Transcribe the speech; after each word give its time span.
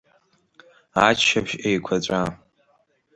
Аччаԥшь 1.07 1.55
еиқәаҵәа… 1.67 2.21